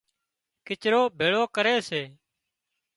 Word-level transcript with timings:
ڪچرو 0.67 1.01
ڀيۯو 1.19 1.41
ڪري 1.55 1.75
سي 1.89 2.01